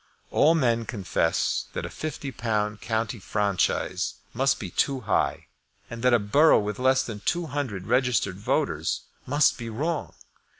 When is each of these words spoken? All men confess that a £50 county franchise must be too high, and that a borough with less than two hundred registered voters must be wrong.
All 0.31 0.55
men 0.55 0.85
confess 0.87 1.65
that 1.73 1.85
a 1.85 1.89
£50 1.89 2.81
county 2.81 3.19
franchise 3.19 4.15
must 4.33 4.59
be 4.59 4.71
too 4.71 5.01
high, 5.01 5.45
and 5.91 6.01
that 6.01 6.11
a 6.11 6.17
borough 6.17 6.57
with 6.57 6.79
less 6.79 7.03
than 7.03 7.19
two 7.19 7.45
hundred 7.45 7.85
registered 7.85 8.39
voters 8.39 9.01
must 9.27 9.59
be 9.59 9.69
wrong. 9.69 10.15